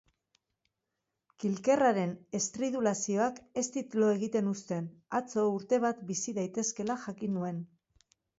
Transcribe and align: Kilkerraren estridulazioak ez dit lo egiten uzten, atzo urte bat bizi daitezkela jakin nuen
Kilkerraren 1.43 2.15
estridulazioak 2.39 3.37
ez 3.63 3.65
dit 3.75 3.93
lo 4.05 4.09
egiten 4.15 4.49
uzten, 4.53 4.89
atzo 5.21 5.45
urte 5.59 5.81
bat 5.85 6.01
bizi 6.11 6.35
daitezkela 6.41 6.99
jakin 7.07 7.39
nuen 7.41 7.63